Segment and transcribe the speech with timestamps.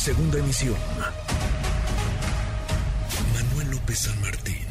[0.00, 0.76] Segunda emisión.
[3.34, 4.64] Manuel López San Martín,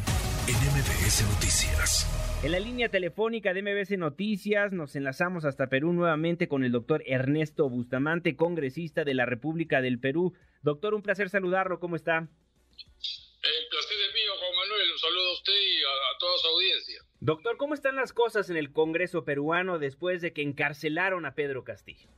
[0.48, 2.40] en MBS Noticias.
[2.42, 7.04] En la línea telefónica de MBS Noticias nos enlazamos hasta Perú nuevamente con el doctor
[7.06, 10.34] Ernesto Bustamante, congresista de la República del Perú.
[10.62, 12.16] Doctor, un placer saludarlo, ¿cómo está?
[12.18, 14.92] El placer es mío, Juan Manuel.
[14.92, 17.02] Un saludo a usted y a, a toda su audiencia.
[17.20, 21.62] Doctor, ¿cómo están las cosas en el Congreso peruano después de que encarcelaron a Pedro
[21.62, 22.08] Castillo?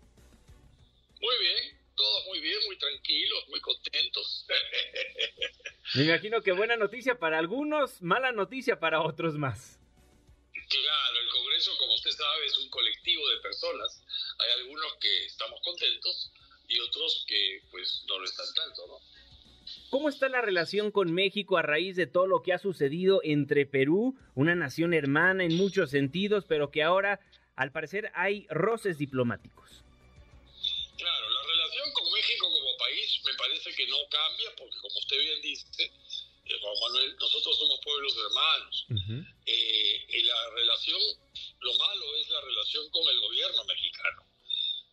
[1.20, 1.71] Muy bien,
[2.32, 4.46] muy bien, muy tranquilos, muy contentos.
[5.94, 9.78] Me imagino que buena noticia para algunos, mala noticia para otros más.
[10.52, 14.02] Claro, el Congreso, como usted sabe, es un colectivo de personas.
[14.38, 16.32] Hay algunos que estamos contentos
[16.68, 18.98] y otros que pues no lo están tanto, ¿no?
[19.90, 23.66] ¿Cómo está la relación con México a raíz de todo lo que ha sucedido entre
[23.66, 27.20] Perú, una nación hermana en muchos sentidos, pero que ahora,
[27.56, 29.84] al parecer, hay roces diplomáticos?
[33.24, 35.66] Me parece que no cambia, porque como usted bien dice,
[36.44, 38.86] eh, Juan Manuel, nosotros somos pueblos hermanos.
[39.46, 41.00] Eh, y la relación,
[41.60, 44.26] lo malo es la relación con el gobierno mexicano.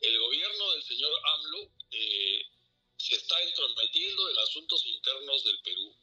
[0.02, 2.46] El gobierno del señor AMLO eh,
[2.98, 5.96] se está entrometiendo en asuntos internos del Perú.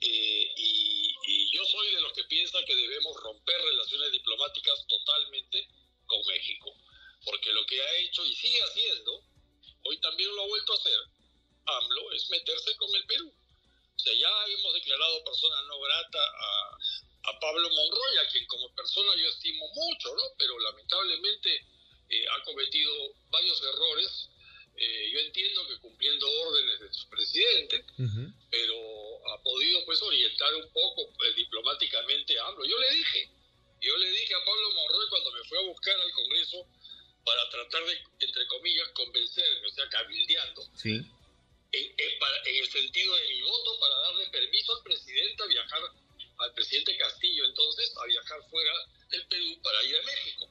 [0.00, 5.68] Eh, y, y yo soy de los que piensa que debemos romper relaciones diplomáticas totalmente
[6.06, 6.76] con México.
[7.24, 9.24] Porque lo que ha hecho y sigue haciendo,
[9.84, 10.98] hoy también lo ha vuelto a hacer,
[11.66, 13.32] AMLO, es meterse con el Perú.
[13.94, 16.78] O sea, ya hemos declarado persona no grata a,
[17.30, 20.22] a Pablo Monroy, a quien como persona yo estimo mucho, ¿no?
[20.36, 21.66] Pero lamentablemente
[22.10, 22.92] eh, ha cometido
[23.30, 24.28] varios errores.
[24.76, 27.84] Eh, yo entiendo que cumpliendo órdenes de su presidente,
[28.50, 28.76] pero
[29.32, 32.64] ha podido pues orientar un poco eh, diplomáticamente a AMLO.
[32.64, 33.30] Yo le dije,
[33.80, 36.66] yo le dije a Pablo Monroy cuando me fue a buscar al Congreso
[37.24, 41.00] para tratar de, entre comillas, convencerme, o sea, cabildeando, Sí.
[41.76, 45.82] En, el sentido de mi voto para darle permiso al presidente a viajar,
[46.38, 48.72] al presidente Castillo entonces, a viajar fuera
[49.10, 50.50] del Perú para ir a México.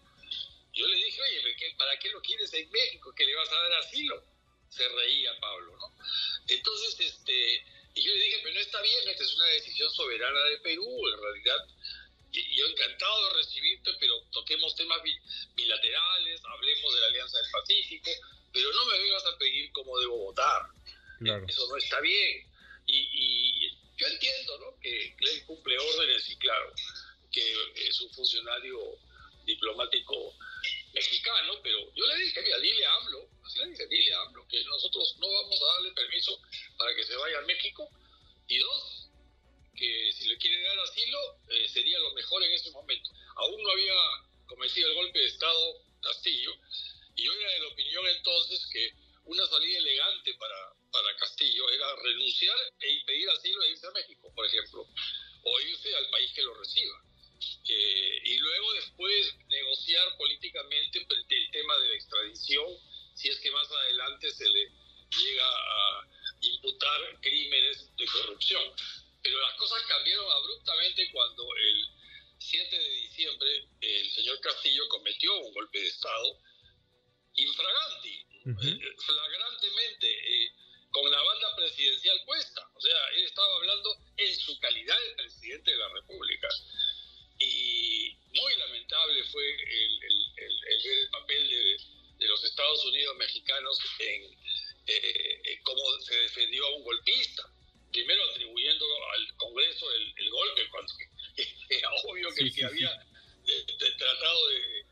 [0.74, 3.14] Yo le dije, oye, ¿pero qué- ¿para qué lo quieres en México?
[3.16, 4.24] ¿Que le vas a dar asilo?
[4.70, 5.96] Se reía Pablo, ¿no?
[6.48, 7.64] Entonces, este,
[7.96, 11.08] y yo le dije, pero no está bien, esta es una decisión soberana de Perú,
[11.10, 11.68] en realidad,
[12.32, 15.20] yo encantado de recibirte, pero toquemos temas bi-
[15.54, 18.10] bilaterales, hablemos de la Alianza del Pacífico,
[18.52, 20.64] pero no me vengas a pedir cómo debo votar.
[21.48, 22.48] Eso no está bien.
[22.86, 24.80] Y, yo entiendo, ¿no?
[24.80, 26.74] Que él cumple órdenes y claro,
[27.32, 28.98] que es un funcionario
[29.46, 30.36] diplomático
[30.94, 34.64] mexicano, pero yo le dije, mira, dile a AMLO, le dije, dile a AMLO que
[34.66, 36.40] nosotros no vamos a darle permiso
[36.78, 37.90] para que se vaya a México.
[38.48, 39.10] Y dos,
[39.76, 41.20] que si le quieren dar asilo,
[41.50, 43.10] eh, sería lo mejor en ese momento.
[43.36, 43.94] Aún no había
[44.48, 46.54] cometido el golpe de Estado Castillo,
[47.16, 48.94] y yo era de la opinión entonces que
[49.26, 54.32] una salida elegante para, para Castillo era renunciar e pedir asilo e irse a México,
[54.34, 54.88] por ejemplo,
[55.44, 57.02] o irse al país que lo reciba.
[57.68, 62.68] Eh, y luego después negociar políticamente el tema de la extradición,
[63.16, 64.70] si es que más adelante se le
[65.10, 66.08] llega a
[66.42, 68.64] imputar crímenes de corrupción.
[69.22, 71.88] Pero las cosas cambiaron abruptamente cuando el
[72.38, 76.40] 7 de diciembre el señor Castillo cometió un golpe de Estado
[77.36, 78.62] infraganti, Ujú.
[78.62, 80.52] eh, flagrantemente, eh,
[80.94, 82.62] con la banda presidencial puesta.
[82.76, 86.48] O sea, él estaba hablando en su calidad de presidente de la República.
[87.40, 91.78] Y muy lamentable fue el, el- el- el ver el papel de,
[92.20, 94.24] de los Estados Unidos mexicanos en
[94.86, 97.44] eh, eh, cómo se defendió a un golpista.
[97.92, 100.94] Primero atribuyendo al Congreso el, golpe, cuando
[101.70, 102.92] era obvio que Sí, el que había
[103.48, 104.86] eh, de- tratado de-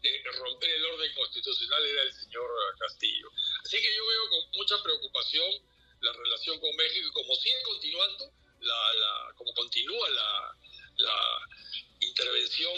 [0.00, 2.48] de romper el orden constitucional era el señor
[2.78, 3.28] Castillo.
[3.68, 5.52] Así que yo veo con mucha preocupación
[6.00, 10.56] la relación con México y como sigue continuando, la, la- como continúa la,
[10.96, 11.48] la
[12.00, 12.72] intervención,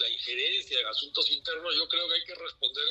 [0.00, 2.84] la injerencia en asuntos internos, yo creo que hay que responder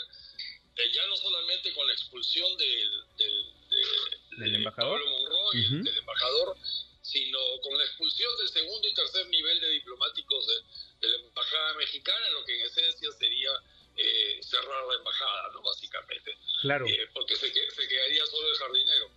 [0.77, 4.99] eh, ya no solamente con la expulsión del, del, de- ¿Del de embajador?
[5.03, 6.57] Pablo Monroy, del embajador,
[7.03, 11.73] sino con la expulsión del segundo y tercer nivel de diplomáticos de, de la embajada
[11.75, 13.51] mexicana, lo que en esencia sería
[14.03, 15.61] eh, cerrar la embajada, ¿no?
[15.61, 16.85] Básicamente Claro.
[16.87, 19.11] eh, porque se, se quedaría solo el jardinero.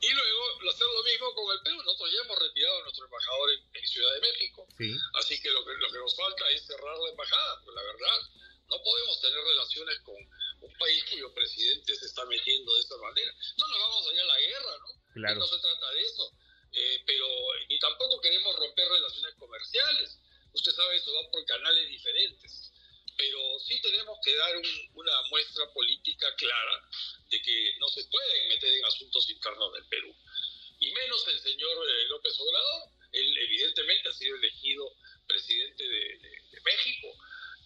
[0.00, 1.76] Y luego hacer lo mismo con el Perú.
[1.82, 4.96] Nosotros ya hemos retirado a nuestro embajador en, en Ciudad de México, Sí.
[5.14, 7.60] así que lo, que lo que nos falta es cerrar la embajada.
[7.64, 8.18] Pues la verdad,
[8.68, 10.16] no podemos tener relaciones con
[10.60, 13.32] un país cuyo presidente se está metiendo de esta manera.
[13.58, 15.12] No nos vamos a ir a la guerra, ¿no?
[15.14, 15.38] Claro.
[15.40, 16.32] No se trata de eso.
[16.72, 17.26] Eh, pero
[17.68, 20.18] ni tampoco queremos romper relaciones comerciales.
[20.52, 22.63] Usted sabe, eso va por canales diferentes.
[23.24, 24.54] Pero sí tenemos que dar
[24.94, 26.88] una muestra política clara
[27.30, 30.14] de que no se pueden meter en asuntos internos del Perú.
[30.80, 34.92] Y menos el señor eh, López Obrador, él evidentemente ha sido elegido
[35.26, 37.08] presidente de, México,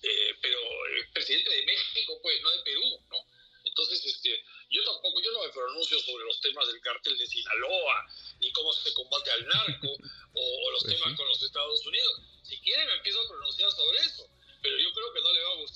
[0.02, 0.58] eh, pero
[0.96, 3.16] es presidente de México, pues, no de Perú, ¿no?
[3.64, 8.06] Entonces, este, yo tampoco, yo no me pronuncio sobre los temas del cártel de Sinaloa,
[8.40, 9.88] ni cómo se combate al narco,
[10.34, 12.20] o, los pues temas con los Estados Unidos.
[12.43, 14.28] Si quiere me empiezo a pronunciar sobre eso,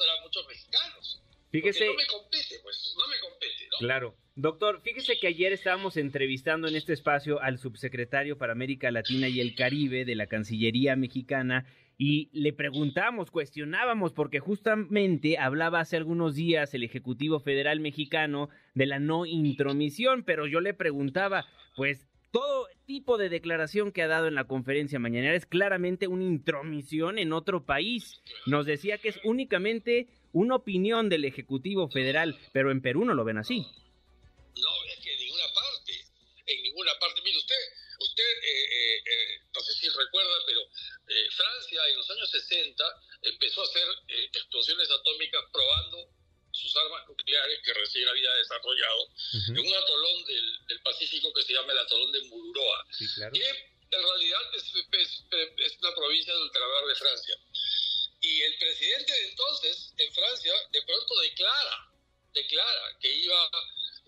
[0.02, 1.22] que no le va a gustar a muchos mexicanos.
[1.50, 1.86] Fíjese.
[1.86, 3.78] no me compete, pues, no me compete, ¿no?
[3.78, 4.16] Claro.
[4.34, 9.40] Doctor, fíjese que ayer estábamos entrevistando en este espacio al subsecretario para América Latina y
[9.40, 11.66] el Caribe de la Cancillería mexicana
[11.98, 18.86] y le preguntamos, cuestionábamos, porque justamente hablaba hace algunos días el Ejecutivo Federal Mexicano de
[18.86, 21.44] la no intromisión, pero yo le preguntaba,
[21.76, 26.24] pues todo tipo de declaración que ha dado en la conferencia mañanera es claramente una
[26.24, 28.22] intromisión en otro país.
[28.46, 33.24] Nos decía que es únicamente una opinión del Ejecutivo Federal, pero en Perú no lo
[33.24, 33.58] ven así.
[33.60, 35.92] No, es que en ninguna parte,
[36.46, 37.20] en ninguna parte.
[37.22, 37.62] Mire, usted,
[38.00, 40.60] usted eh, eh, eh, no sé si recuerda, pero
[41.36, 42.84] Francia en los años 60
[43.22, 43.88] empezó a hacer
[44.32, 46.08] explosiones atómicas probando
[46.72, 49.08] sus armas nucleares que recién había desarrollado
[49.48, 52.86] en un atolón del, Pacífico que se llama el atolón de Mururoa,
[53.32, 57.36] que en realidad es, es, la provincia de ultramar de Francia.
[58.20, 61.92] Y el presidente de entonces, en Francia, de pronto declara,
[62.32, 63.50] declara que iba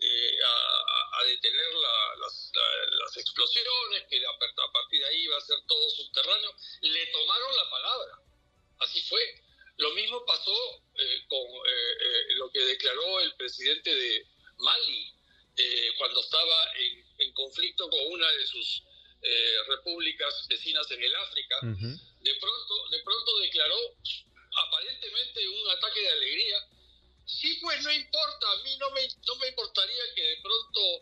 [0.01, 2.53] eh, a, detener las,
[2.99, 6.55] las, explosiones, que a partir de ahí iba a ser todo subterráneo.
[6.81, 8.19] Le tomaron la palabra.
[8.81, 9.45] Así fue.
[9.77, 10.57] Lo mismo pasó
[10.99, 14.27] eh, con eh, lo que declaró el presidente de
[14.59, 15.11] Mali
[15.99, 18.83] cuando estaba en, en, conflicto con una de sus
[19.69, 21.57] repúblicas vecinas en el África.
[21.63, 23.79] De pronto, de pronto declaró
[24.57, 26.59] aparentemente un ataque de alegría.
[27.27, 30.94] Sí, pues no importa, a mí no me, no me importaría que de pronto,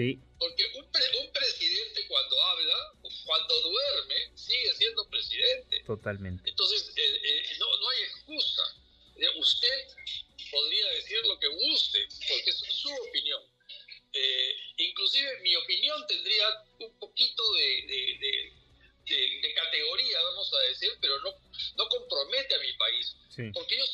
[0.00, 0.18] Sí.
[0.38, 0.84] Porque un,
[1.20, 2.92] un presidente cuando habla,
[3.26, 5.82] cuando duerme, sigue siendo presidente.
[5.84, 6.48] Totalmente.
[6.48, 8.62] Entonces, eh, eh, no, no hay excusa.
[9.36, 9.88] Usted
[10.50, 13.42] podría decir lo que guste, porque es su opinión.
[14.14, 16.46] Eh, inclusive mi opinión tendría
[16.78, 21.34] un poquito de, de, categoría, vamos a decir, pero no,
[21.76, 23.16] no compromete a mi país,
[23.52, 23.84] porque yo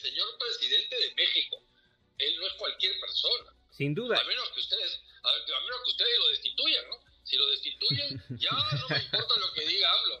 [0.00, 1.62] señor presidente de México.
[2.18, 3.54] Él no es cualquier persona.
[3.70, 4.18] Sin duda.
[4.18, 6.96] A menos que ustedes, a, menos que ustedes lo destituyan, ¿no?
[7.24, 10.20] Si lo destituyen, ya no me importa lo que diga hablo.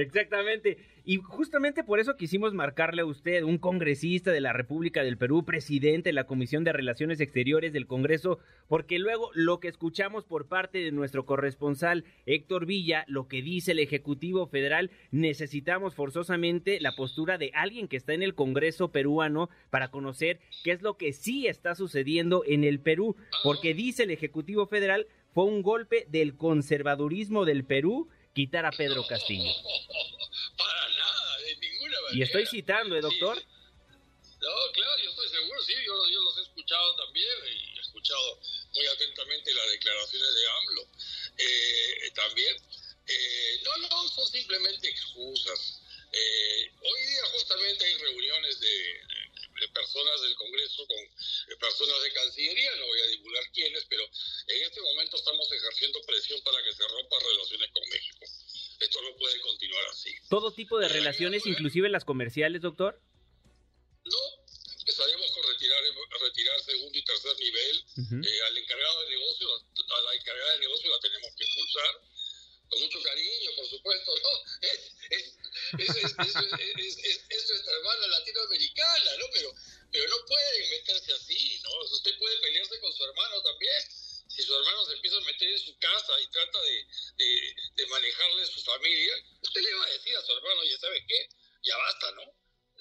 [0.00, 0.78] Exactamente.
[1.04, 5.44] Y justamente por eso quisimos marcarle a usted, un congresista de la República del Perú,
[5.44, 10.48] presidente de la Comisión de Relaciones Exteriores del Congreso, porque luego lo que escuchamos por
[10.48, 16.96] parte de nuestro corresponsal Héctor Villa, lo que dice el Ejecutivo Federal, necesitamos forzosamente la
[16.96, 21.12] postura de alguien que está en el Congreso peruano para conocer qué es lo que
[21.12, 23.14] sí está sucediendo en el Perú,
[23.44, 29.04] porque dice el Ejecutivo Federal fue un golpe del conservadurismo del Perú quitar a Pedro
[29.06, 29.50] Castillo.
[32.12, 33.36] Y estoy citando, ¿eh, doctor?
[33.36, 38.40] No, claro, yo estoy seguro, sí, yo, los he escuchado también y he escuchado
[38.72, 40.88] muy atentamente las declaraciones de AMLO
[41.36, 42.56] eh, también.
[43.06, 45.82] Eh, no, no, son simplemente excusas.
[46.12, 49.02] Eh, hoy día justamente hay reuniones de,
[49.72, 54.80] personas del Congreso con personas de Cancillería, no voy a divulgar quiénes, pero en este
[54.80, 58.26] momento estamos ejerciendo presión para que se rompan relaciones con México
[58.80, 60.14] esto no puede continuar así.
[60.28, 63.00] ¿Todo tipo de relaciones, inclusive las comerciales, doctor?
[64.04, 64.18] No,
[64.86, 65.82] estaríamos con retirar,
[66.20, 67.84] retirar segundo y tercer nivel.
[68.26, 72.00] Eh, al encargado de negocio, a la encargada de negocio la tenemos que expulsar.
[72.68, 74.30] Con mucho cariño, por supuesto, ¿no?
[75.78, 76.98] Es, es,
[77.28, 79.26] es, es nuestra hermana latinoamericana, ¿no?
[79.32, 79.54] Pero,
[79.92, 81.70] pero no puede meterse así, ¿no?
[81.84, 83.82] Usted puede pelearse con su hermano también
[84.28, 86.86] si su hermano se empieza a meter en su casa y trata de,
[87.76, 91.28] de, manejarle su familia, usted le va a decir a su hermano, ya sabes qué,
[91.62, 92.22] ya basta, ¿no?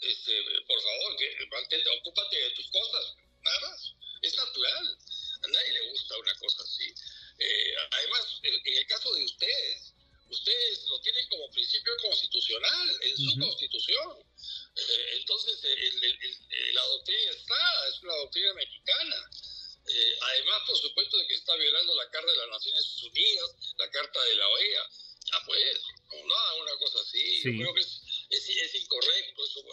[0.01, 1.15] Este, por favor,
[1.51, 3.93] mantente, ocúpate de tus cosas, nada más.
[4.21, 4.97] Es natural.
[5.43, 6.93] A nadie le gusta una cosa así.
[7.39, 9.94] Eh, además, en el caso de ustedes,
[10.29, 14.23] ustedes lo tienen como principio constitucional, en su constitución.
[14.75, 15.59] Eh, entonces,
[16.73, 19.29] la doctrina está, es una doctrina mexicana.
[19.87, 23.89] Eh, además, por supuesto, de que está violando la Carta de las Naciones Unidas, la
[23.91, 24.89] Carta de la OEA.
[25.25, 27.41] Ya pues, no, nada, una cosa así.
[27.43, 29.45] Yo creo que es, es, es incorrecto.
[29.45, 29.63] Eso.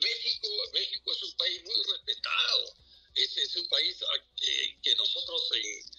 [0.00, 2.74] México, México es un país muy respetado.
[3.14, 3.96] Es, es un país
[4.42, 5.89] eh, que nosotros en,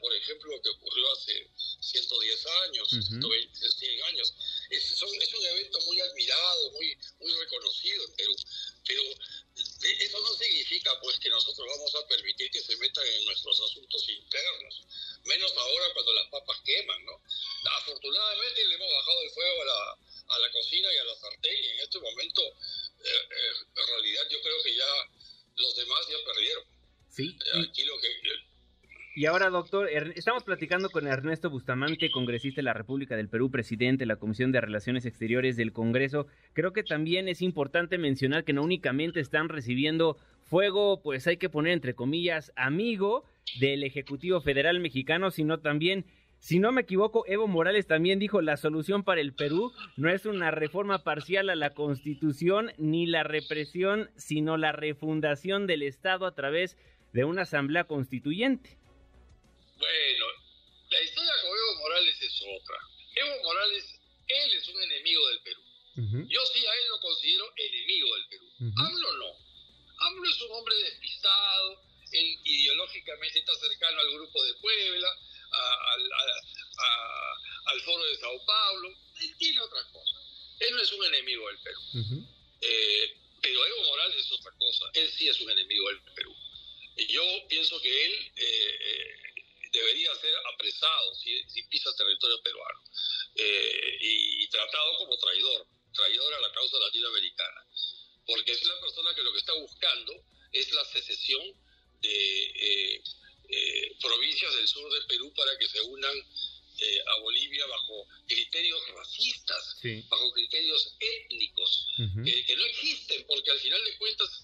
[0.00, 1.48] por ejemplo, que ocurrió hace
[1.80, 4.34] 110 años, 120, 100 años,
[4.70, 8.36] es, es un evento muy admirado, muy, muy reconocido en Perú.
[8.86, 9.02] Pero
[9.54, 14.08] eso no significa pues que nosotros vamos a permitir que se metan en nuestros asuntos
[14.08, 14.86] internos,
[15.24, 17.22] menos ahora cuando las papas queman, ¿no?
[17.78, 21.64] Afortunadamente le hemos bajado el fuego a la, a la cocina y a la sartén
[21.64, 25.10] y en este momento, eh, eh, en realidad yo creo que ya
[25.56, 26.64] los demás ya perdieron.
[27.10, 27.36] Sí.
[27.46, 28.19] Eh, aquí lo que
[29.20, 34.04] y ahora, doctor, estamos platicando con Ernesto Bustamante, congresista de la República del Perú, presidente
[34.04, 36.26] de la Comisión de Relaciones Exteriores del Congreso.
[36.54, 41.50] Creo que también es importante mencionar que no únicamente están recibiendo fuego, pues hay que
[41.50, 43.26] poner entre comillas, amigo
[43.58, 46.06] del Ejecutivo Federal Mexicano, sino también
[46.38, 50.24] si no me equivoco, Evo Morales también dijo la solución para el Perú no es
[50.24, 56.34] una reforma parcial a la Constitución ni la represión, sino la refundación del Estado a
[56.34, 56.78] través
[57.12, 58.80] de una asamblea constituyente.
[59.80, 60.26] Bueno,
[60.90, 62.76] la historia con Evo Morales es otra.
[63.16, 63.84] Evo Morales,
[64.28, 65.62] él es un enemigo del Perú.
[66.28, 68.46] Yo sí a él lo considero enemigo del Perú.
[68.76, 69.36] AMLO no.
[69.98, 71.82] AMLO es un hombre despistado,
[72.12, 75.08] él ideológicamente está cercano al grupo de Puebla,
[77.66, 78.88] al foro de Sao Paulo,
[79.20, 80.22] él tiene otras cosas.
[80.60, 81.80] Él no es un enemigo del Perú.
[82.60, 84.84] Eh, pero Evo Morales es otra cosa.
[84.92, 86.36] Él sí es un enemigo del Perú.
[87.08, 89.29] Yo pienso que él eh, eh,
[89.72, 92.80] debería ser apresado si, pisa territorio peruano
[93.36, 97.66] eh, y, tratado como traidor, traidor a la causa latinoamericana,
[98.26, 100.12] porque es la persona que lo que está buscando
[100.52, 101.42] es la secesión
[102.00, 103.02] de eh,
[103.48, 106.16] eh, provincias del sur de Perú para que se unan
[107.06, 109.76] a Bolivia bajo criterios racistas,
[110.08, 111.88] bajo criterios étnicos,
[112.24, 114.39] que, no existen, porque al final de cuentas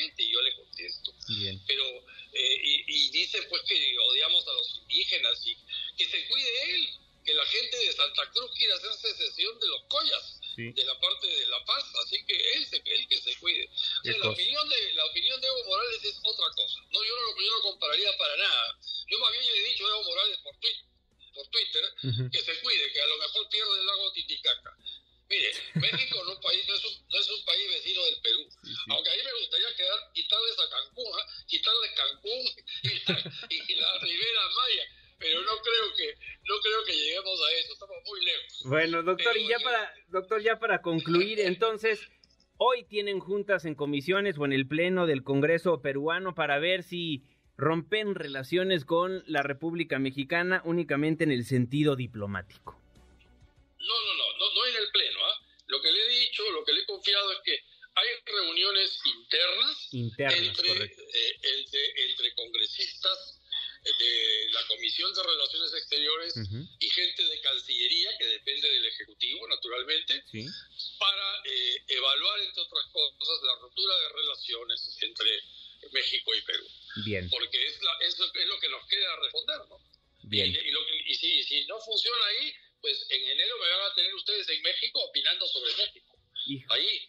[0.00, 1.14] directamente y yo le contesto.
[1.66, 1.84] Pero,
[2.32, 5.56] eh, y, y, dice pues que odiamos a los indígenas y
[5.96, 6.88] que se cuide él,
[7.24, 11.26] que la gente de Santa Cruz quiere hacer secesión de los collas, de la parte
[11.26, 13.68] de La Paz, así que él, se, él que se cuide.
[14.04, 16.80] la, opinión de, la opinión de Evo Morales es otra cosa.
[16.90, 18.78] No, yo no, yo no compararía para nada.
[19.08, 20.84] Yo más bien le he dicho a Evo Morales por, Twitter,
[21.34, 21.84] por Twitter
[22.30, 24.76] que se cuide, que a lo mejor pierde el lago Titicaca.
[25.30, 28.42] Mire, México no, país, no, es un, no es un país vecino del Perú.
[28.90, 31.24] Aunque a mí me gustaría quedar, quitarles a Cancún, ¿eh?
[31.46, 32.44] quitarles Cancún
[32.82, 34.84] y la, y la Ribera Maya
[35.20, 36.14] pero no creo que
[36.48, 38.62] no creo que lleguemos a eso, estamos muy lejos.
[38.64, 42.10] Bueno, doctor, y ya para doctor ya para concluir, entonces
[42.56, 47.22] hoy tienen juntas en comisiones o en el pleno del Congreso peruano para ver si
[47.58, 52.80] rompen relaciones con la República Mexicana únicamente en el sentido diplomático.
[53.78, 55.19] No, no, no, no, en el pleno, ¿ah?
[56.50, 57.62] Lo que le he confiado es que
[57.94, 63.40] hay reuniones internas, entre, eh, entre, entre congresistas
[63.82, 66.34] de la Comisión de Relaciones Exteriores
[66.78, 70.22] y gente de Cancillería, que depende del Ejecutivo, naturalmente,
[70.98, 75.42] para eh, evaluar, entre otras cosas, la ruptura de relaciones entre
[75.92, 76.66] México y Perú.
[77.04, 77.30] Bien.
[77.30, 79.78] Porque es, la, es, es lo que nos queda responder, ¿no?
[80.24, 80.46] Bien.
[80.50, 84.14] Y, lo y si, si, no funciona ahí, pues en enero me van a tener
[84.14, 86.19] ustedes en México opinando sobre México.
[86.46, 87.08] Ahí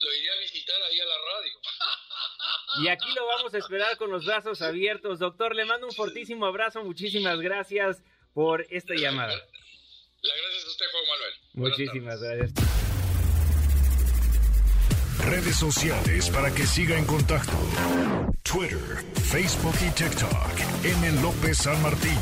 [0.00, 1.52] lo iré a visitar ahí a la radio.
[2.82, 5.20] Y aquí lo vamos a esperar con los brazos abiertos.
[5.20, 6.82] Doctor, le mando un fortísimo abrazo.
[6.82, 8.02] Muchísimas gracias
[8.32, 9.32] por esta llamada.
[9.36, 11.34] La gracias a usted, Juan Manuel.
[11.54, 12.52] Muchísimas gracias.
[15.24, 17.52] Redes sociales para que siga en contacto:
[18.42, 20.84] Twitter, Facebook y TikTok.
[20.84, 21.22] M.
[21.22, 22.18] López San Martín.